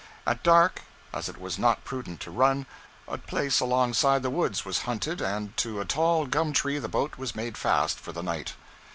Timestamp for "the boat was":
6.79-7.35